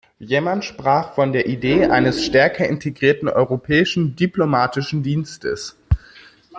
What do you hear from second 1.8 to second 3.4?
eines stärker integrierten